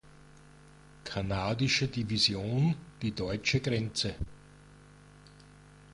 [1.03, 4.15] Kanadische Division die deutsche Grenze.